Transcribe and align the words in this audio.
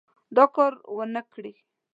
دا 0.35 0.45
کار 0.55 0.73
ونه 0.95 1.21
کړي. 1.33 1.53